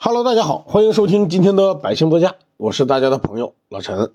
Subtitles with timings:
[0.00, 4.12] Hello，大家好，欢迎收听今天的百姓座驾，我是大家的朋友老陈。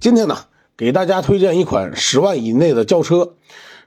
[0.00, 0.38] 今天呢，
[0.74, 3.34] 给大家推荐一款十万以内的轿车。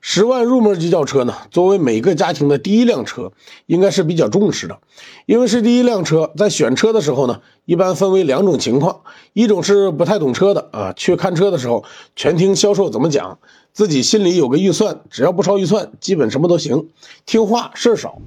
[0.02, 3.32] 十万入门级轿车呢，作为每个家庭的第一辆车，
[3.66, 4.78] 应该是比较重视的，
[5.26, 9.02] 因为是第一辆车，在选车的时候呢，一般分为两种情况：
[9.34, 11.84] 一种是不太懂车的啊，去看车的时候
[12.16, 13.40] 全听销售怎么讲，
[13.74, 16.90] 自己心里有个预算，只要不超预算，基本什么都行，
[17.26, 18.22] 听话事儿少；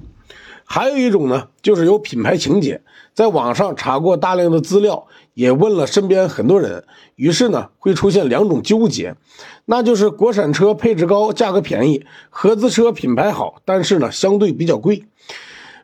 [0.65, 2.81] 还有一种呢，就是有品牌情节，
[3.13, 5.07] 在网上查过大量的资料。
[5.35, 6.85] 也问了身边很多人，
[7.17, 9.15] 于是呢会出现两种纠结，
[9.65, 15.03] 那就是国产车配置高，价格便宜；合资车品牌好，但是呢相对比较贵。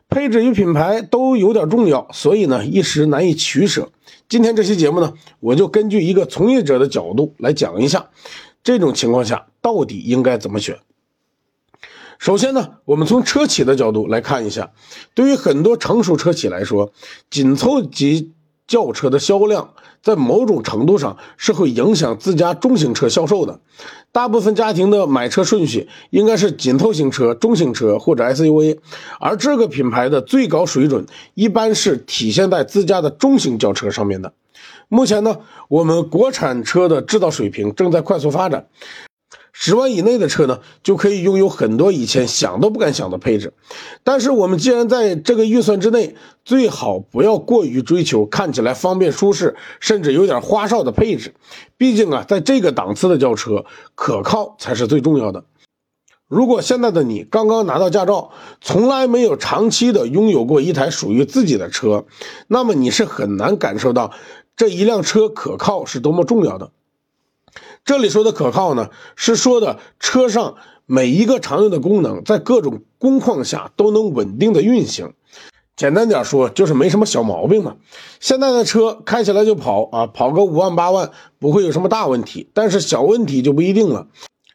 [0.08, 3.90] 配置与品牌都有点重要，所以呢一时难以取舍。
[4.26, 8.08] 今天这期节目呢，我就根据一个从业者的角度来讲一下，
[8.64, 10.78] 这种情况下到底应该怎么选。
[12.22, 14.70] 首先呢，我们从车企的角度来看一下，
[15.12, 16.92] 对于很多成熟车企来说，
[17.28, 18.30] 紧凑级。
[18.68, 23.60] 轿车的销量在某种程度上是会影响自家中型车销售的。
[24.12, 28.78] 大部分家庭的买车顺序应该是紧凑型车、中型车或者 SUV，
[29.18, 34.32] 而这个品牌的最高水准一般是体现在自家的中型轿车上面的。
[34.88, 38.68] 目前呢，我们国产车的制造水平正在快速发展。
[39.64, 43.52] 十万以内的车呢，就可以拥有很多以前想都不敢想的配置。
[44.02, 51.36] 但是我们既然在这个预算之内，最好不要过于追求看起来方便舒适，甚至有点花哨的配置。
[51.76, 55.44] 毕竟啊，在这个档次的轿车，可靠才是最重要的。
[56.26, 62.04] 如果现在的你刚刚拿到驾照，从来没有长期的拥有过一台属于自己的车，
[62.48, 64.10] 那么你是很难感受到
[64.56, 66.72] 这一辆车可靠是多么重要的。
[67.84, 70.54] 这里说的可靠呢，是说的车上
[70.86, 75.12] 每一个常用的功能，在各种工况下都能稳定的运行。
[75.74, 77.76] 简单点说，就是没什么小毛病嘛。
[78.20, 84.06] 现在的车开起来就跑啊，跑个五万八万不会有什么大问题，但是小问题就不一定了。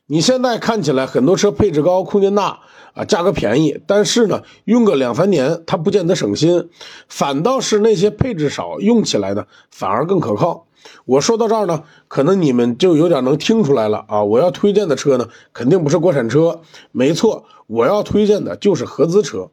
[0.06, 2.62] 你现在看起来很多车配置高、空间大
[2.94, 6.70] 啊，价格便宜，但是呢，用个两三年它不见得省心，
[7.10, 10.68] 反倒是那些配置少、用起来呢反而更可靠。
[11.06, 14.24] 我说到这儿呢，可能你们就有点能听出来了啊！
[14.24, 16.62] 我要推荐的车呢，肯定不是国产车，
[16.92, 19.50] 没错，我要推荐的就是合资车。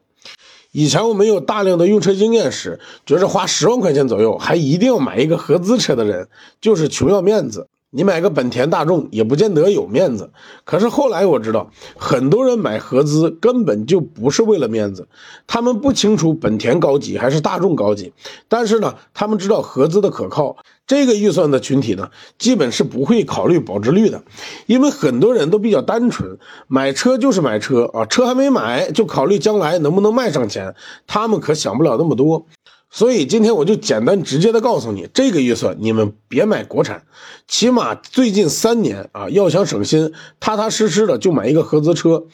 [0.71, 6.27] 以前我没有大量的用车经验时，觉着花十万块钱左右还一定要买一个合资车的人，
[6.59, 7.67] 就是穷要面子。
[7.91, 10.29] 你买个本田大众也不见得有面子，
[10.65, 15.07] 可是后来我知道，很多人买合资根本就不是为了面子，
[15.47, 18.11] 他们不清楚本田高级还是大众高级，
[18.49, 20.57] 但是呢，他们知道合资的可靠。
[20.87, 24.23] 这个预算的群体呢，基本是不会考虑保值率的，
[24.67, 26.37] 因为很多人都比较单纯，
[26.67, 30.75] 买车就是买车啊，车还没买就考虑将来能不能卖上钱，
[31.07, 32.45] 他们可想不了那么多。
[32.91, 37.03] 所以今天我就简单直接的告诉你，这个预算你们别买国产，
[37.47, 42.25] 起码最近三年啊，要想省心，踏踏实实的就买一个合资车。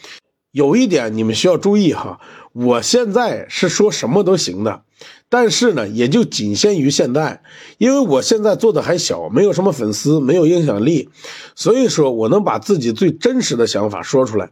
[0.52, 2.20] 有一点你们需要注意哈，
[2.52, 4.82] 我现在是说什么都行的。
[5.30, 7.42] 但是呢，也就仅限于现在，
[7.78, 11.10] 因为我现在做的还小，没有什么粉丝，没有影响力，
[11.56, 14.50] 所以说我能把自己最真实的想法说出来。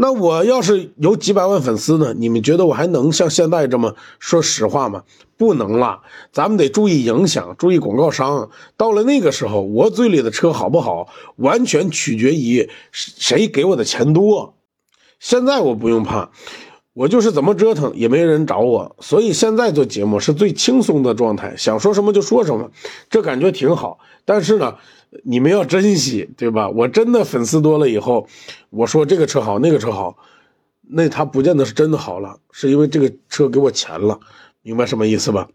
[0.00, 2.14] 那我要是有几百万粉丝呢？
[2.16, 5.02] 你们觉得我还能像现在这么说实话吗？
[5.36, 6.00] 不能了，
[6.32, 8.50] 咱们得注意影响，注意广告商。
[8.76, 14.54] 到了那个时候，我嘴里的车好不好，完全取决于谁给我的钱多。
[15.20, 16.30] 现在我不用怕。
[16.98, 22.68] 我就是怎么折腾也没人找我，所以现在做节目是最轻松的状态，想说什么就说什么，
[23.08, 24.00] 这感觉挺好。
[24.24, 24.74] 但是呢，
[25.22, 26.68] 你们要珍惜，对吧？
[26.68, 28.26] 我真的粉丝多了以后，
[28.70, 30.16] 我说这个车好，那个车好，
[30.88, 34.18] 那他不见得是真的好了，是因为这个车给我钱了，
[34.62, 35.48] 明白什么意思吧？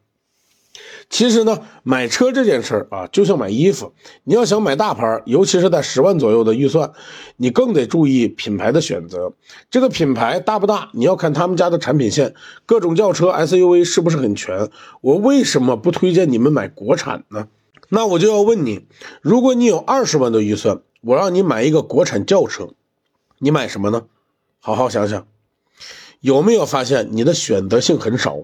[1.14, 3.94] 其实呢，买车这件事儿啊，就像买衣服，
[4.24, 6.92] 你要想买大牌，尤其是在十万左右的预算，
[7.38, 9.32] 你更得注意品牌的选择。
[9.70, 12.34] 这个品牌大不大，你要看他们家的产品线，
[12.66, 14.68] 各种轿车 SUV 是不是很全。
[15.02, 17.48] 我为什么不推荐你们买国产呢？
[17.90, 18.88] 那我就要问你，
[19.22, 22.70] 如果你有二十万的预算，我让你买一个国产轿车，
[23.38, 24.06] 你买什么呢？
[24.60, 25.28] 好好想想，
[26.22, 28.40] 有没有发现你的选择性很少？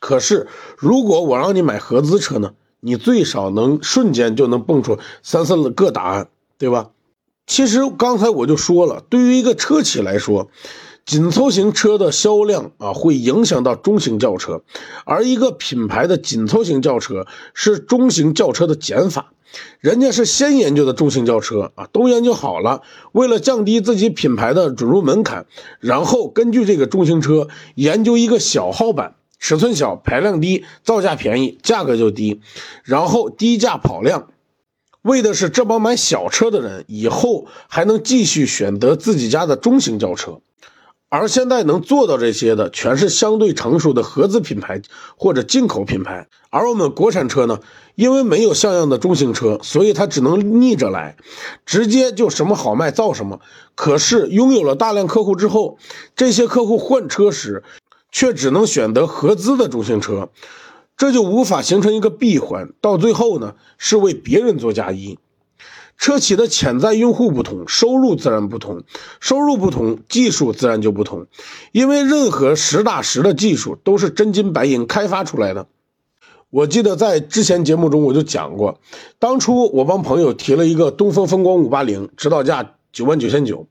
[0.00, 0.46] 可是，
[0.76, 2.52] 如果我让你买合资车呢？
[2.80, 6.90] 你最少能瞬间就能蹦出三四个答案，对吧？
[7.44, 10.50] 其实刚才我就说了，对于一个车企来说，
[11.04, 14.62] 紧凑型车的销量啊，会影响到中型轿车，
[15.04, 19.32] 而一个品牌的紧凑型轿车是中型轿车的减法。
[19.80, 25.46] 人家是先研究的中型轿车啊，都研究好了，为了降低自己品牌的准入门槛，
[25.80, 29.15] 然后根据这个中型车研究一个小号版。
[29.38, 32.40] 尺寸小，排量低，造价便宜，价格就低，
[32.82, 34.28] 然后低价跑量，
[35.02, 40.40] 为的是这帮买小车的人以后还能继续选择自己家的中型轿车。
[41.08, 44.82] 而现在能做到这些的，全是相对成熟的合资品牌
[45.16, 46.26] 或者进口品牌。
[46.50, 47.60] 而我们国产车呢，
[47.94, 51.16] 因为没有像样的中型车，所以它只能逆着来，
[51.64, 53.38] 直接就什么好卖造什么。
[53.76, 55.78] 可是拥有了大量客户之后，
[56.16, 57.62] 这些客户换车时，
[58.10, 60.30] 却只能选择合资的中型车，
[60.96, 65.18] 这就无法形成一个闭环，到最后呢，是为别人做嫁衣。
[65.98, 68.82] 车企的潜在用户不同，收入自然不同，
[69.18, 71.26] 收入不同，技术自然就不同。
[71.72, 75.66] 因为任何实打实的技术都是真金白银开发出来的。
[76.50, 78.78] 我记得在之前节目中我就讲过，
[79.18, 83.66] 当初我帮朋友提了一个东风风光五八零，指导价九万九千九。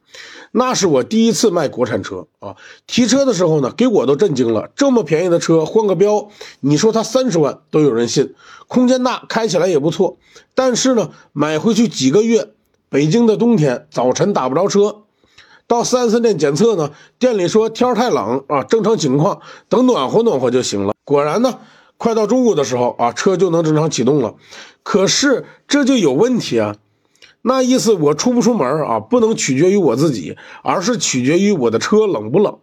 [0.58, 2.56] 那是我第一次卖国产车啊！
[2.88, 4.70] 提车的时候呢，给我都震惊了。
[4.74, 6.30] 这么便宜的车换个标，
[6.62, 8.34] 你说它三十万都有人信，
[8.70, 10.18] 空间大，开起来也不错。
[10.54, 12.52] 但是呢，买回去几个月，
[12.88, 15.04] 北京的冬天早晨打不着车，
[15.68, 20.94] 到 4S 店检测呢，店里说天太冷啊，正常情况，等暖和暖和就行了。
[21.04, 21.60] 果然呢，
[21.98, 24.36] 快到中午的时候啊，车就能正常启动了。
[24.84, 26.78] 可是这就有问题啊！
[27.48, 32.58] 那意思我出不出门啊，不能取决于我自己，而是取决于我的车冷不冷，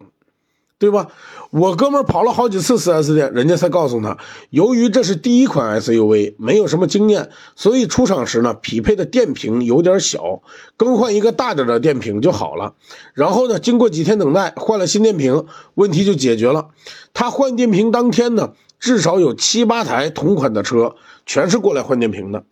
[0.76, 1.06] 对吧？
[1.50, 4.19] 我哥们跑了好几次 4S 店，人家才告诉他，
[4.50, 10.43] 由于这是第一款 SUV，没有什么经验，所以出厂时呢，匹配的电瓶有点小，
[10.76, 12.75] 更换一个大点的电瓶就好了。
[13.14, 15.44] 然后呢，经过几天等待，换了新电瓶，
[15.75, 16.70] 问题就解决了。
[17.14, 22.43] 他换电瓶当天呢，至少有七八台同款的车全是过来换电瓶的。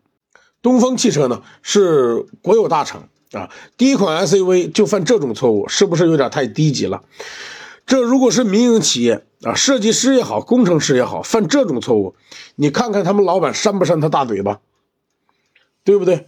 [0.63, 7.03] 东风汽车呢是国有大厂啊，第一款 SUV 就犯这种错误，是不是有点太低级了？
[7.87, 12.15] 这如果是民营企业啊，设计师也好，工程师也好，犯这种错误，
[12.57, 14.61] 你看看他们老板扇不扇他大嘴巴，
[15.85, 16.27] 对不对？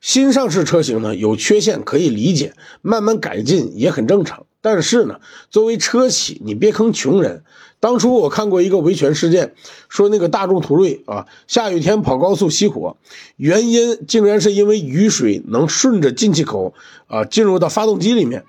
[0.00, 4.46] 新上市车型呢有缺陷可以理解，慢慢改进也很正常。
[4.60, 5.20] 但是呢，
[5.50, 7.42] 作为车企，你别坑穷人。
[7.80, 9.54] 当初我看过一个维权事件，
[9.88, 12.98] 说那个大众途锐啊，下雨天跑高速熄火，
[13.36, 16.74] 原因竟然是因为雨水能顺着进气口
[17.06, 18.44] 啊进入到发动机里面。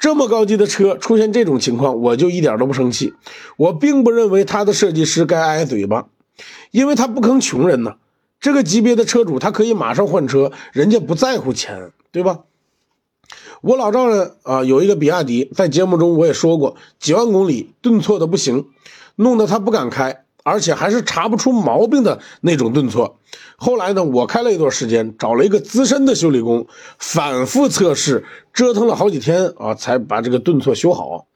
[0.00, 3.12] 这么高级的车出现这种情况，我就一点都不生气。
[3.58, 6.06] 我并不认为他的设计师该挨嘴巴，
[6.70, 7.96] 因为他不坑穷人呢。
[8.40, 12.40] 这个级别的车主，他可以马上换车，人家不在乎钱，对吧？
[13.62, 18.66] 我老丈人啊，有一个比亚迪，在节目中我也说过，几万公里顿挫的不行，
[19.16, 23.18] 弄得他不敢开，而且还是查不出毛病的那种顿挫。
[23.56, 26.66] 后来呢，我开了一段时间，找了一个资深的修理工，
[26.98, 31.26] 反复测试，折腾了好几天啊，才把这个顿挫修好。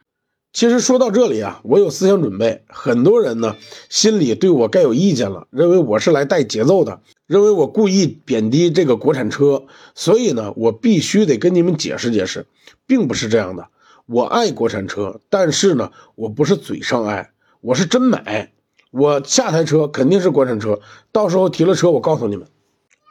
[0.53, 2.65] 其实说到这里啊，我有思想准备。
[2.69, 3.57] 很多人呢，
[3.89, 9.63] 心里对我该有意见了，认为我是来带节奏的，认为我故意贬低这个国产车。
[9.95, 12.45] 所以呢，我必须得跟你们解释解释，
[12.89, 13.69] 并不是这样的。
[14.07, 17.31] 我爱国产车，但是呢，我不是嘴上爱，
[17.61, 18.51] 我是真买。
[18.91, 20.81] 我下台车肯定是国产车，
[21.13, 22.49] 到时候提了车，我告诉你们。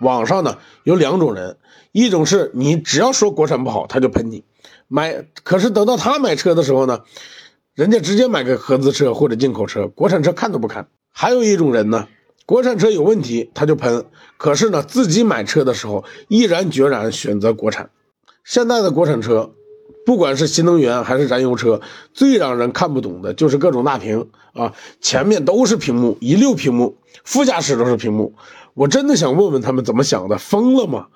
[0.02, 1.56] 网上呢有两种人，
[1.94, 4.44] 一种是你只要说国产不好，他就喷你。
[4.90, 7.04] 买，可是等到他买车的时候呢，
[7.74, 10.90] 人家直接买个合资车或者进口车，国产车看都不看。
[11.10, 12.10] 还有一种人呢，
[12.50, 14.06] 国产车有问题他就喷，
[14.38, 17.92] 可是呢自己买车的时候毅然决然选择国产。
[18.44, 19.52] 现在的国产车，
[20.04, 21.80] 不管是新能源还是燃油车，
[22.12, 28.34] 最让人看不懂的就是各种大屏啊，前面都是屏幕，一溜屏幕，副驾驶都是屏幕。
[28.74, 31.10] 我真的想问问他们怎么想的，疯了吗？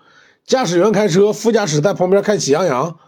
[0.46, 3.00] 驾驶员开车，副驾驶在旁边看喜羊羊。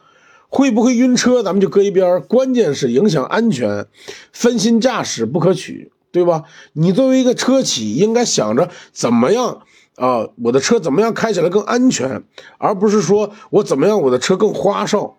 [0.50, 3.86] 会不会晕车，咱们就搁一边关键是影响安全，
[4.32, 6.46] 分心驾驶不可取，对吧？
[6.72, 9.64] 你作为一个车企，应该想着怎么样
[9.98, 12.24] 啊，我的车怎么样开起来更安全，
[12.58, 15.18] 而不是说我怎么样我的车更花哨，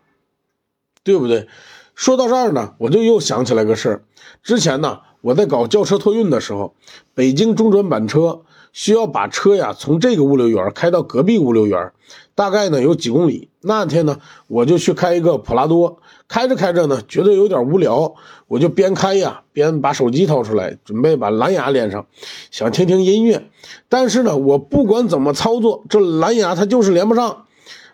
[1.03, 1.49] 对不对？
[1.95, 4.05] 说到这儿呢，我就又想起来个事儿。
[4.43, 6.75] 之前呢，我在搞轿车托运的时候，
[7.13, 8.46] 北京中转板车
[8.77, 11.93] 需要把车呀从这个物流园开到隔壁物流园。
[12.35, 13.49] 大概呢有几公里。
[13.63, 18.15] 那天呢，我就去开一个普拉多，开着开着呢，觉得有点无聊，
[18.47, 22.07] 我就边开呀边把手机掏出来，准备把蓝牙连上，
[22.51, 23.49] 想听听音乐。
[23.89, 27.47] 但是呢，我不管怎么操作，这蓝牙它就是连不上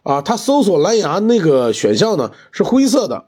[0.02, 0.20] 啊。
[0.20, 3.26] 它搜索蓝牙那个选项呢是灰色的，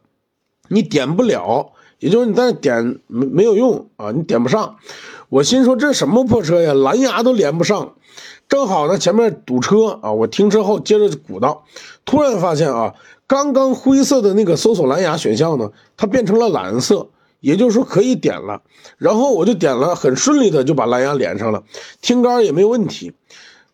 [0.69, 1.71] 你点不了，
[2.01, 4.77] 也就是你在那点没没有用啊，你点不上。
[5.35, 7.95] 我心说这什么破车呀，蓝牙都连不上。
[8.49, 11.65] 正好呢，前面堵车啊，我停车后接着鼓捣，
[12.05, 12.95] 突然发现啊，
[13.27, 17.09] 刚刚灰色的那个搜索蓝牙选项呢，它变成了蓝色，
[17.41, 18.63] 也就是说可以点了。
[18.97, 21.65] 然后我就点了，很顺利的就把蓝牙连上了，
[22.01, 23.13] 听歌也没有问题。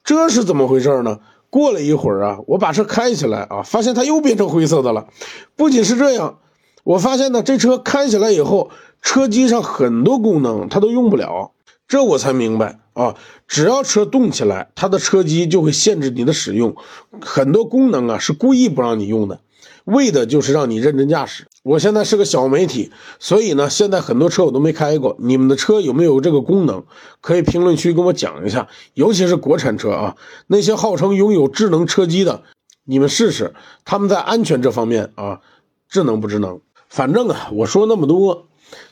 [0.02, 1.19] 这是怎么回事呢？
[1.50, 5.09] 过了一会儿啊，我把车开起来啊，发现它又变成灰色的了。
[5.57, 6.38] 不仅是这样，
[6.84, 8.70] 我发现呢，这车开起来以后，
[9.02, 11.52] 车机上很多功能它都用不了。
[11.88, 13.16] 这我才明白啊，
[13.49, 16.76] 只要车动起来，它的车机就会限制你的使用，
[17.20, 19.40] 很多功能啊是故意不让你用的。
[19.84, 21.49] 为的就是让你认真驾驶。
[21.64, 25.16] 我现在是个小媒体，所以呢，现在很多车我都没开过。
[25.18, 26.84] 你们的车有没有这个功能？
[27.20, 28.68] 可以评论区跟我讲一下。
[28.94, 32.42] 尤其是国产车啊，那些号称拥有智能车机的，
[32.84, 35.40] 你们试试，他们在安全这方面啊，
[35.88, 36.60] 智能不智能？
[36.90, 38.49] 反正啊，我说那么多，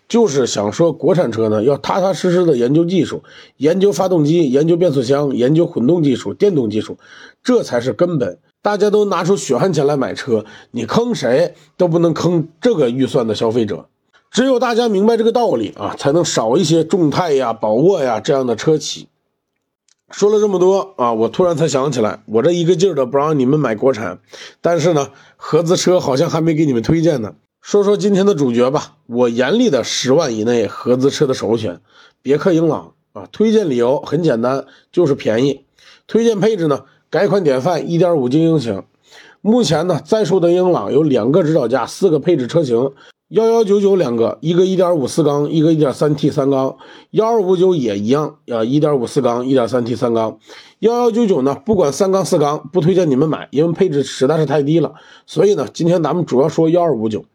[0.09, 3.25] 就是想说，国产车呢，要踏踏实实的研究技术，
[3.57, 6.97] 研究发动机，研究变速箱，研究混动技术、电动技术，
[7.43, 8.39] 这才是根本。
[8.63, 13.89] 大家都拿出血汗钱来买车，你坑谁都不能坑这个预算的消费者。
[14.31, 19.09] 只有大家明白这个道理啊，才能少一些众泰呀、宝沃呀这样的车企。
[20.11, 24.21] 说了这么多啊，我突然才想起来，我这一个劲儿的不让你们买国产，
[24.61, 27.35] 但是呢，合资车好像还没给你们推荐呢。
[27.61, 31.81] 说说今天的主角吧，我严厉的十万以内合资车的首选，
[32.23, 33.29] 别克英朗啊。
[33.31, 35.65] 推荐理由很简单，就是便宜。
[36.07, 36.85] 推荐配置呢？
[37.11, 38.85] 改款典范1.5精英型，
[39.41, 42.93] 目前呢在售的英朗有两个指导价，四个配置车型，
[43.29, 46.79] 幺幺九九两个，一个1.5四缸，一个 1.3T 三缸，
[47.11, 50.39] 幺二五九也一样，啊1.5四缸，1.3T 三缸，
[50.79, 54.95] 幺幺九九呢不管三缸四缸，不推荐你们买，因为配置实在是太低了。
[55.27, 57.27] 所以呢，今天咱们主要说幺二五九，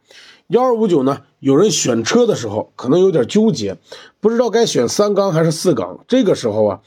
[0.47, 3.77] 幺二五九呢，有人选车的时候可能有点纠结，
[4.19, 6.79] 不知道该选三缸还是四缸，这个时候啊，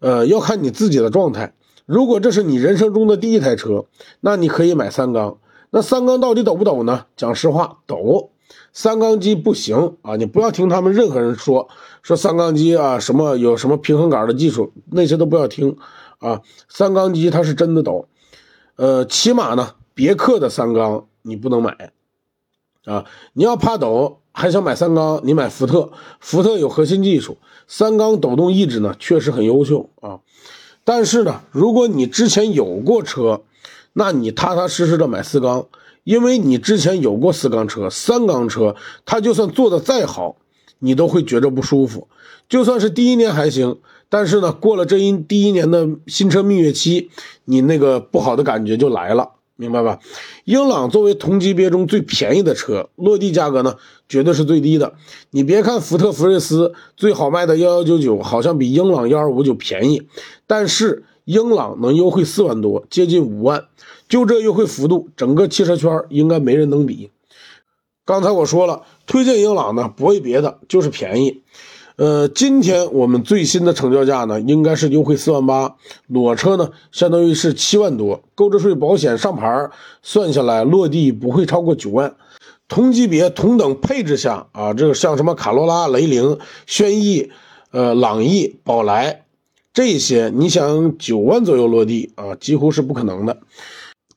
[0.00, 1.54] 呃要看你自己的状态。
[1.86, 3.84] 如果这是你人生中的第一台车，
[4.18, 5.38] 那你可以买三缸。
[5.70, 7.06] 那三缸到底抖不抖呢？
[7.16, 8.30] 讲实话，抖。
[8.72, 10.16] 三缸机不行啊！
[10.16, 11.68] 你不要听他们任何人说
[12.02, 15.76] 说三缸机啊，什么有什么平衡杆的技术，那些都不要听
[16.18, 16.42] 啊。
[16.68, 18.06] 三缸机它是真的抖。
[18.76, 21.92] 呃，起码呢，别克的三缸你不能买
[22.84, 23.04] 啊。
[23.32, 25.90] 你要怕抖，还想买三缸，你买福特。
[26.20, 30.20] 福特有核心技术，三缸抖动抑制呢，确实很优秀啊。
[30.84, 33.42] 但是呢，如果你之前有过车，
[33.92, 35.66] 那你踏踏实实的买四缸，
[36.04, 40.36] 因为你之前有过四缸车、三缸车，它就算做的再好，
[40.78, 42.08] 你都会觉着不舒服。
[42.48, 43.78] 就算是第一年还行，
[44.08, 47.10] 但是呢，过了这一第一年的新车蜜月期，
[47.44, 49.30] 你那个不好的感觉就来了。
[49.56, 49.98] 明白吧？
[50.46, 53.76] 英朗作为同级别中最便宜的车，落地价格呢
[54.08, 54.94] 绝对是最低的。
[55.32, 60.08] 你别看福特福睿斯最好卖的幺幺九九好像比英朗幺二五九便宜，
[60.46, 63.64] 但是英朗能优惠四万多，接近五万，
[64.10, 67.10] 就这优惠幅度，整个汽车圈应该没人能比。
[68.04, 71.42] 刚才我说了，推荐英朗呢不为别的，就是便宜。
[71.94, 75.76] 呃，今天我们最新的成交价呢，应该是优惠四万八，
[76.08, 79.70] 裸车呢相当于是七万多，购置税、保险、上牌
[80.02, 82.16] 算下来落地不会超过九万。
[82.66, 87.30] 同级别、同等配置下啊，这个像什么卡罗拉、雷凌、轩逸、
[87.70, 89.24] 呃朗逸、宝来
[89.72, 93.38] 这些，你想九万左右落地啊，几乎是不可能的。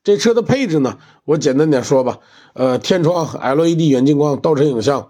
[0.04, 2.20] 这车的配置呢，我简单点说吧，
[2.54, 5.10] 呃，天窗、LED 远近光、倒车影像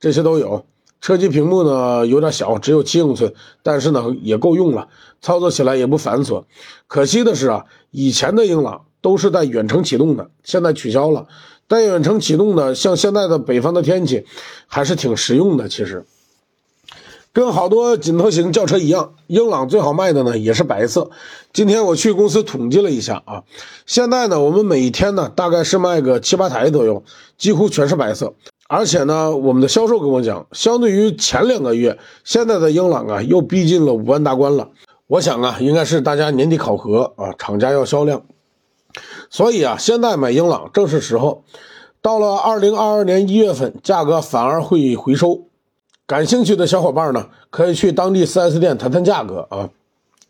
[0.00, 0.66] 这些都有。
[1.00, 3.32] 车机屏幕呢有点小，只有七英寸，
[3.62, 4.88] 但是呢也够用了，
[5.20, 6.44] 操作起来也不繁琐。
[6.86, 11.26] 可惜的是啊，以前的英朗都是带远程启动的，现在取消了。
[11.66, 14.26] 带远程启动的，像现在的北方的天气，
[14.66, 15.68] 还是挺实用的。
[15.68, 16.04] 其实，
[17.32, 21.10] 跟好多紧凑型轿车一样，英朗最好卖的呢也是白色。
[21.52, 23.42] 今天我去公司统计了一下啊，
[23.86, 27.02] 现在呢我们每一天呢大概是卖个七八台左右，
[27.38, 28.34] 几乎全是白色。
[28.68, 34.68] 而且呢，我们的销售跟我讲，相对于前两个月，现在的英朗啊又逼近了五万大关了。
[35.06, 38.22] 我想啊，应该是大家年底考核啊，厂家要销量，
[39.28, 41.44] 所以啊，现在买英朗正是时候。
[42.00, 45.46] 到了二零二二年一月份，价格反而会回收。
[46.12, 49.70] 感兴趣的小伙伴呢，可以去当地 4S 店谈谈价格啊。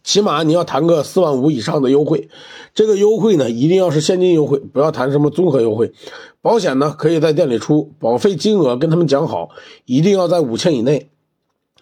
[0.05, 2.29] 起码你要谈个四万五以上的优惠，
[2.73, 5.93] 这个优惠呢一定要是现金优惠，不要谈什么综合优惠。
[6.41, 9.49] 保险呢可以在店里出，保费金额跟他们讲好，
[9.85, 11.11] 一定要在五千以内，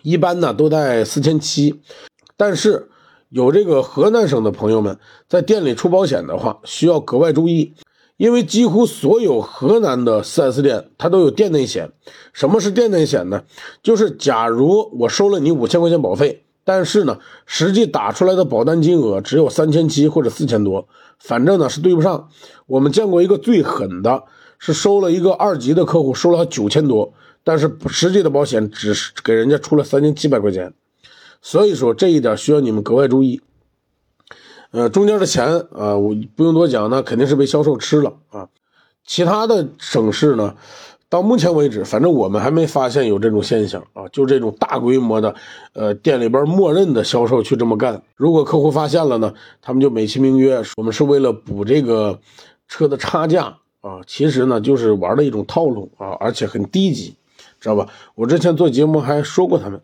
[0.00, 1.78] 一般呢都在四千七。
[2.38, 2.88] 但是
[3.28, 7.75] 有这个河南省的朋友们在店里出保险的话，需要格外注意，
[8.20, 11.90] 因为几乎所有河南的 4S 店它都有店内险。
[12.34, 13.44] 什么是店内险呢？
[13.82, 16.44] 就是假如我收了你五千块钱保费。
[16.62, 20.86] 但是呢，实际打出来的保单金额只有三千七或者四千多，
[21.18, 22.28] 反正呢是对不上。
[22.66, 24.24] 我们见过一个最狠的，
[24.58, 30.74] 是收了一个二级的客户，收了九千多，但是实际的保险只是给人家出了三千七百块钱，
[31.40, 33.40] 所以说这一点需要你们格外注意。
[34.72, 38.48] 呃，中间的钱啊，我不用多讲，那肯定是被销售吃了啊。
[39.04, 40.54] 其他的省市呢，
[41.08, 44.06] 到目前为止，反正我们还没发现有这种现象啊。
[44.12, 45.34] 就这种大规模的，
[45.72, 48.00] 呃，店里边默认的销售去这么干。
[48.14, 52.20] 如果客户发现了呢，他们就美其名曰我们是为了补这个
[52.68, 57.16] 车的差价啊，其实呢就是玩的一种套路啊，而且很低级，
[57.58, 57.88] 知道吧？
[58.14, 59.80] 我之前做节目还说过他们。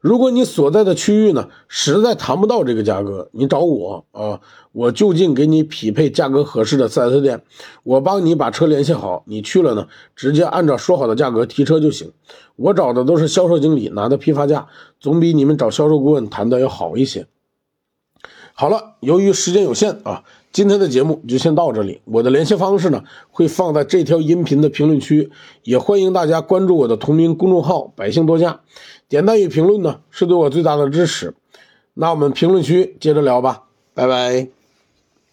[0.00, 4.40] 如果你所在的区域呢，实在谈不到这个价格，你找我啊，
[4.72, 7.42] 我就近给你匹配价格合适的 4S 店，
[7.82, 12.12] 我帮你把车联系好，你去了呢，直接按照说好的价格提车就行。
[12.56, 14.68] 我找的都是销售经理拿的批发价，
[15.00, 17.26] 总比你们找销售顾问谈的要好一些。
[18.52, 22.00] 好了，由于时间有限啊，今天的节目就先到这里。
[22.04, 25.30] 我的联系方式呢，会放在这条音频的评论区，
[25.62, 28.60] 也欢迎大家关注我的同名公众号“百姓多家”，
[29.08, 31.34] 点赞与评论呢是对我最大的支持。
[31.94, 33.64] 那我们评论区接着聊吧，
[33.94, 34.57] 拜拜。